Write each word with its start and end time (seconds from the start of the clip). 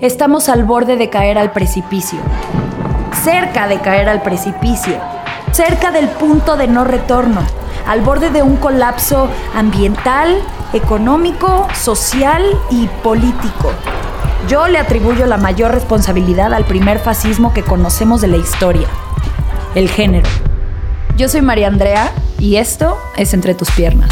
Estamos 0.00 0.48
al 0.48 0.64
borde 0.64 0.96
de 0.96 1.10
caer 1.10 1.36
al 1.36 1.52
precipicio, 1.52 2.20
cerca 3.22 3.68
de 3.68 3.80
caer 3.80 4.08
al 4.08 4.22
precipicio, 4.22 4.94
cerca 5.52 5.90
del 5.90 6.08
punto 6.08 6.56
de 6.56 6.68
no 6.68 6.84
retorno, 6.84 7.42
al 7.86 8.00
borde 8.00 8.30
de 8.30 8.42
un 8.42 8.56
colapso 8.56 9.28
ambiental, 9.54 10.40
económico, 10.72 11.68
social 11.74 12.42
y 12.70 12.86
político. 13.02 13.72
Yo 14.48 14.68
le 14.68 14.78
atribuyo 14.78 15.26
la 15.26 15.36
mayor 15.36 15.70
responsabilidad 15.70 16.54
al 16.54 16.64
primer 16.64 16.98
fascismo 16.98 17.52
que 17.52 17.62
conocemos 17.62 18.22
de 18.22 18.28
la 18.28 18.38
historia, 18.38 18.88
el 19.74 19.90
género. 19.90 20.30
Yo 21.18 21.28
soy 21.28 21.42
María 21.42 21.66
Andrea 21.66 22.10
y 22.38 22.56
esto 22.56 22.96
es 23.18 23.34
Entre 23.34 23.54
tus 23.54 23.70
piernas. 23.72 24.08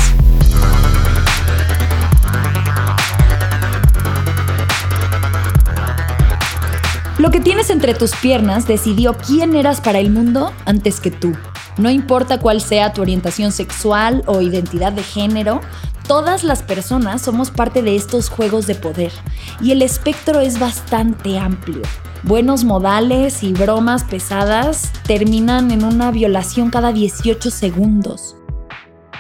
Lo 7.29 7.33
que 7.33 7.41
tienes 7.41 7.69
entre 7.69 7.93
tus 7.93 8.17
piernas 8.17 8.67
decidió 8.67 9.13
quién 9.13 9.55
eras 9.55 9.83
para 9.83 9.99
el 9.99 10.09
mundo 10.09 10.51
antes 10.65 10.99
que 10.99 11.11
tú. 11.11 11.35
No 11.77 11.91
importa 11.91 12.41
cuál 12.41 12.63
sea 12.63 12.95
tu 12.95 13.03
orientación 13.03 13.53
sexual 13.53 14.23
o 14.25 14.41
identidad 14.41 14.95
de 14.95 15.03
género, 15.03 15.61
todas 16.07 16.43
las 16.43 16.63
personas 16.63 17.21
somos 17.21 17.51
parte 17.51 17.83
de 17.83 17.97
estos 17.97 18.31
juegos 18.31 18.67
de 18.67 18.77
poder 18.77 19.13
y 19.61 19.73
el 19.73 19.83
espectro 19.83 20.41
es 20.41 20.59
bastante 20.59 21.39
amplio. 21.39 21.83
Buenos 22.23 22.65
modales 22.65 23.43
y 23.43 23.53
bromas 23.53 24.05
pesadas 24.05 24.91
terminan 25.07 25.71
en 25.71 25.85
una 25.85 26.11
violación 26.11 26.71
cada 26.71 26.93
18 26.95 27.51
segundos. 27.51 28.37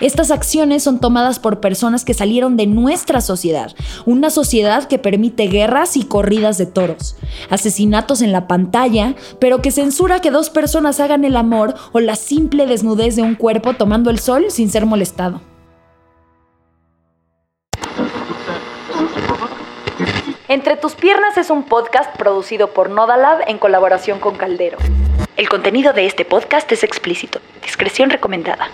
Estas 0.01 0.30
acciones 0.30 0.84
son 0.84 1.01
tomadas 1.01 1.41
por 1.41 1.59
personas 1.61 2.05
que 2.05 2.15
salieron 2.15 2.57
de 2.57 2.66
nuestra 2.66 3.20
sociedad, 3.20 3.75
una 4.07 4.30
sociedad 4.30 4.87
que 4.87 4.98
permite 4.98 5.48
guerras 5.48 5.97
y 5.97 6.05
corridas 6.05 6.57
de 6.57 6.66
toros, 6.66 7.16
asesinatos 7.51 8.23
en 8.23 8.30
la 8.30 8.47
pantalla, 8.47 9.16
pero 9.41 9.60
que 9.60 9.73
censura 9.73 10.21
que 10.21 10.30
dos 10.30 10.51
personas 10.51 11.01
hagan 11.01 11.24
el 11.24 11.37
amor 11.37 11.74
o 11.93 11.99
la 11.99 12.15
simple 12.15 12.66
desnudez 12.66 13.16
de 13.16 13.23
un 13.23 13.35
cuerpo 13.35 13.74
tomando 13.74 14.10
el 14.10 14.21
sol 14.21 14.46
sin 14.51 14.71
ser 14.71 14.87
molestado. 14.87 15.41
Entre 20.46 20.76
tus 20.76 20.95
piernas 20.95 21.37
es 21.37 21.51
un 21.51 21.65
podcast 21.65 22.16
producido 22.16 22.69
por 22.73 22.88
Nodalab 22.88 23.41
en 23.49 23.59
colaboración 23.59 24.19
con 24.21 24.37
Caldero. 24.37 24.79
El 25.37 25.49
contenido 25.49 25.93
de 25.93 26.07
este 26.07 26.24
podcast 26.24 26.71
es 26.73 26.85
explícito. 26.85 27.41
Discreción 27.63 28.10
recomendada. 28.10 28.71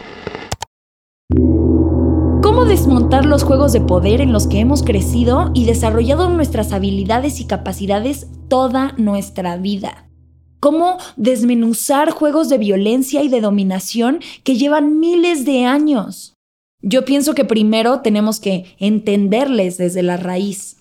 ¿Cómo 2.65 2.77
desmontar 2.77 3.27
los 3.27 3.43
juegos 3.43 3.75
de 3.75 3.83
poder 3.83 4.23
en 4.23 4.33
los 4.33 4.47
que 4.47 4.59
hemos 4.59 4.83
crecido 4.83 5.51
y 5.53 5.67
desarrollado 5.67 6.31
nuestras 6.31 6.73
habilidades 6.73 7.39
y 7.39 7.47
capacidades 7.47 8.27
toda 8.48 8.95
nuestra 8.97 9.59
vida? 9.59 10.09
¿Cómo 10.61 10.97
desmenuzar 11.17 12.11
juegos 12.11 12.48
de 12.48 12.57
violencia 12.57 13.23
y 13.23 13.29
de 13.29 13.42
dominación 13.42 14.20
que 14.45 14.57
llevan 14.57 14.98
miles 14.98 15.45
de 15.45 15.67
años? 15.67 16.33
Yo 16.81 17.05
pienso 17.05 17.35
que 17.35 17.45
primero 17.45 18.01
tenemos 18.01 18.41
que 18.41 18.75
entenderles 18.79 19.77
desde 19.77 20.03
la 20.03 20.17
raíz. 20.17 20.81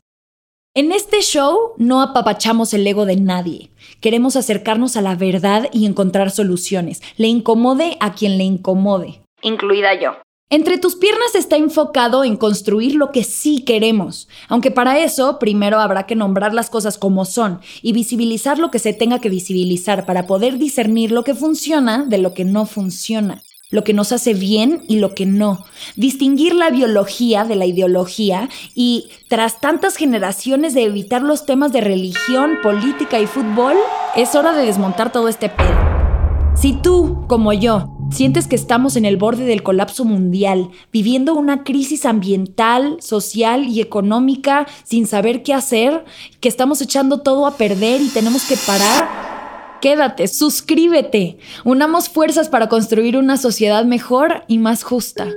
En 0.73 0.93
este 0.93 1.19
show 1.19 1.73
no 1.75 2.01
apapachamos 2.01 2.73
el 2.73 2.87
ego 2.87 3.05
de 3.05 3.17
nadie. 3.17 3.71
Queremos 3.99 4.37
acercarnos 4.37 4.95
a 4.95 5.01
la 5.01 5.15
verdad 5.15 5.67
y 5.73 5.85
encontrar 5.85 6.31
soluciones. 6.31 7.01
Le 7.17 7.27
incomode 7.27 7.97
a 7.99 8.13
quien 8.13 8.37
le 8.37 8.45
incomode, 8.45 9.21
incluida 9.41 9.99
yo. 9.99 10.22
Entre 10.53 10.77
tus 10.77 10.95
piernas 10.95 11.33
está 11.33 11.57
enfocado 11.57 12.23
en 12.23 12.37
construir 12.37 12.93
lo 12.93 13.11
que 13.11 13.23
sí 13.23 13.63
queremos, 13.63 14.27
aunque 14.47 14.69
para 14.69 14.99
eso 14.99 15.39
primero 15.39 15.79
habrá 15.79 16.05
que 16.05 16.15
nombrar 16.15 16.53
las 16.53 16.69
cosas 16.69 16.99
como 16.99 17.25
son 17.25 17.59
y 17.81 17.91
visibilizar 17.91 18.59
lo 18.59 18.69
que 18.69 18.77
se 18.77 18.93
tenga 18.93 19.17
que 19.17 19.29
visibilizar 19.29 20.05
para 20.05 20.27
poder 20.27 20.59
discernir 20.59 21.11
lo 21.11 21.23
que 21.23 21.33
funciona 21.33 22.05
de 22.05 22.19
lo 22.19 22.35
que 22.35 22.45
no 22.45 22.67
funciona, 22.67 23.41
lo 23.71 23.83
que 23.83 23.93
nos 23.93 24.11
hace 24.11 24.35
bien 24.35 24.83
y 24.87 24.97
lo 24.97 25.15
que 25.15 25.25
no, 25.25 25.65
distinguir 25.95 26.53
la 26.53 26.69
biología 26.69 27.45
de 27.45 27.55
la 27.55 27.65
ideología 27.65 28.47
y, 28.75 29.09
tras 29.29 29.59
tantas 29.59 29.95
generaciones 29.95 30.75
de 30.75 30.83
evitar 30.83 31.23
los 31.23 31.47
temas 31.47 31.73
de 31.73 31.81
religión, 31.81 32.59
política 32.61 33.19
y 33.19 33.25
fútbol, 33.25 33.75
es 34.15 34.35
hora 34.35 34.53
de 34.53 34.67
desmontar 34.67 35.11
todo 35.11 35.29
este 35.29 35.49
pedo. 35.49 35.93
Si 36.55 36.73
tú, 36.73 37.25
como 37.27 37.51
yo, 37.51 37.92
Sientes 38.11 38.47
que 38.47 38.55
estamos 38.55 38.95
en 38.95 39.05
el 39.05 39.17
borde 39.17 39.45
del 39.45 39.63
colapso 39.63 40.05
mundial, 40.05 40.69
viviendo 40.91 41.33
una 41.33 41.63
crisis 41.63 42.05
ambiental, 42.05 42.97
social 43.01 43.65
y 43.67 43.81
económica 43.81 44.67
sin 44.83 45.07
saber 45.07 45.41
qué 45.41 45.53
hacer, 45.53 46.05
que 46.39 46.49
estamos 46.49 46.81
echando 46.81 47.21
todo 47.21 47.47
a 47.47 47.57
perder 47.57 48.01
y 48.01 48.09
tenemos 48.09 48.43
que 48.43 48.55
parar. 48.55 49.79
Quédate, 49.81 50.27
suscríbete. 50.27 51.39
Unamos 51.65 52.07
fuerzas 52.07 52.49
para 52.49 52.69
construir 52.69 53.17
una 53.17 53.37
sociedad 53.37 53.83
mejor 53.83 54.43
y 54.47 54.59
más 54.59 54.83
justa. 54.83 55.27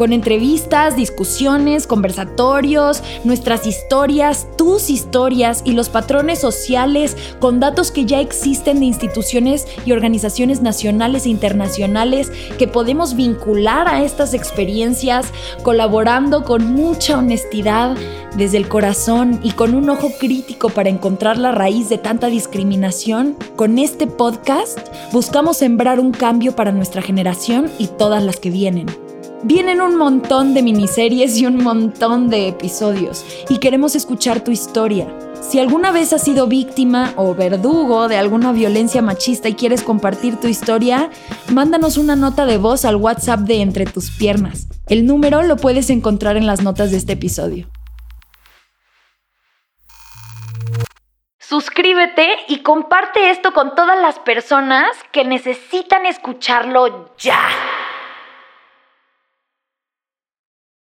Con 0.00 0.14
entrevistas, 0.14 0.96
discusiones, 0.96 1.86
conversatorios, 1.86 3.02
nuestras 3.22 3.66
historias, 3.66 4.46
tus 4.56 4.88
historias 4.88 5.60
y 5.66 5.72
los 5.72 5.90
patrones 5.90 6.38
sociales 6.38 7.18
con 7.38 7.60
datos 7.60 7.90
que 7.90 8.06
ya 8.06 8.18
existen 8.18 8.80
de 8.80 8.86
instituciones 8.86 9.66
y 9.84 9.92
organizaciones 9.92 10.62
nacionales 10.62 11.26
e 11.26 11.28
internacionales 11.28 12.32
que 12.58 12.66
podemos 12.66 13.14
vincular 13.14 13.88
a 13.88 14.02
estas 14.02 14.32
experiencias 14.32 15.26
colaborando 15.62 16.44
con 16.44 16.72
mucha 16.72 17.18
honestidad 17.18 17.94
desde 18.34 18.56
el 18.56 18.68
corazón 18.68 19.38
y 19.42 19.50
con 19.50 19.74
un 19.74 19.90
ojo 19.90 20.10
crítico 20.18 20.70
para 20.70 20.88
encontrar 20.88 21.36
la 21.36 21.52
raíz 21.52 21.90
de 21.90 21.98
tanta 21.98 22.28
discriminación, 22.28 23.36
con 23.54 23.78
este 23.78 24.06
podcast 24.06 24.78
buscamos 25.12 25.58
sembrar 25.58 26.00
un 26.00 26.12
cambio 26.12 26.56
para 26.56 26.72
nuestra 26.72 27.02
generación 27.02 27.70
y 27.78 27.88
todas 27.88 28.22
las 28.22 28.40
que 28.40 28.48
vienen. 28.48 29.09
Vienen 29.42 29.80
un 29.80 29.96
montón 29.96 30.52
de 30.52 30.62
miniseries 30.62 31.38
y 31.38 31.46
un 31.46 31.62
montón 31.62 32.28
de 32.28 32.48
episodios 32.48 33.24
y 33.48 33.58
queremos 33.58 33.96
escuchar 33.96 34.44
tu 34.44 34.50
historia. 34.50 35.06
Si 35.40 35.58
alguna 35.58 35.90
vez 35.92 36.12
has 36.12 36.22
sido 36.22 36.46
víctima 36.46 37.14
o 37.16 37.34
verdugo 37.34 38.06
de 38.08 38.18
alguna 38.18 38.52
violencia 38.52 39.00
machista 39.00 39.48
y 39.48 39.54
quieres 39.54 39.82
compartir 39.82 40.36
tu 40.38 40.46
historia, 40.46 41.08
mándanos 41.50 41.96
una 41.96 42.16
nota 42.16 42.44
de 42.44 42.58
voz 42.58 42.84
al 42.84 42.96
WhatsApp 42.96 43.40
de 43.40 43.62
Entre 43.62 43.86
tus 43.86 44.10
piernas. 44.10 44.66
El 44.88 45.06
número 45.06 45.42
lo 45.42 45.56
puedes 45.56 45.88
encontrar 45.88 46.36
en 46.36 46.46
las 46.46 46.62
notas 46.62 46.90
de 46.90 46.98
este 46.98 47.14
episodio. 47.14 47.66
Suscríbete 51.38 52.28
y 52.48 52.58
comparte 52.58 53.30
esto 53.30 53.54
con 53.54 53.74
todas 53.74 53.98
las 53.98 54.18
personas 54.18 54.86
que 55.12 55.24
necesitan 55.24 56.04
escucharlo 56.04 57.16
ya. 57.16 57.40